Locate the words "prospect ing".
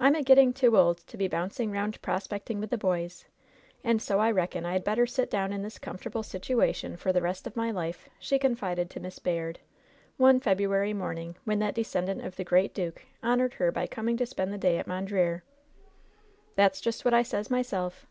2.00-2.60